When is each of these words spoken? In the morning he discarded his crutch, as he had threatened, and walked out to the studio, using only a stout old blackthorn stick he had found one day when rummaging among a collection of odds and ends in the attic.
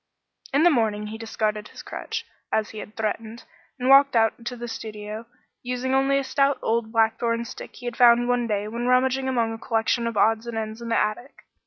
In 0.51 0.63
the 0.63 0.71
morning 0.71 1.05
he 1.05 1.19
discarded 1.19 1.67
his 1.67 1.83
crutch, 1.83 2.25
as 2.51 2.71
he 2.71 2.79
had 2.79 2.95
threatened, 2.95 3.43
and 3.77 3.87
walked 3.87 4.15
out 4.15 4.43
to 4.45 4.55
the 4.55 4.67
studio, 4.67 5.27
using 5.61 5.93
only 5.93 6.17
a 6.17 6.23
stout 6.23 6.57
old 6.63 6.91
blackthorn 6.91 7.45
stick 7.45 7.75
he 7.75 7.85
had 7.85 7.95
found 7.97 8.27
one 8.27 8.47
day 8.47 8.67
when 8.67 8.87
rummaging 8.87 9.29
among 9.29 9.53
a 9.53 9.59
collection 9.59 10.07
of 10.07 10.17
odds 10.17 10.47
and 10.47 10.57
ends 10.57 10.81
in 10.81 10.89
the 10.89 10.97
attic. 10.97 11.45